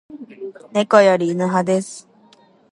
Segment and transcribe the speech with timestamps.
[0.73, 2.09] 猫より犬派です